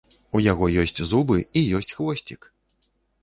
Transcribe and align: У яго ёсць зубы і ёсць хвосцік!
У 0.37 0.39
яго 0.51 0.69
ёсць 0.83 1.01
зубы 1.11 1.37
і 1.61 1.63
ёсць 1.79 1.91
хвосцік! 1.97 2.47